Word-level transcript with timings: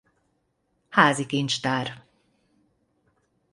Házi 0.89 1.25
Kincstár. 1.25 2.05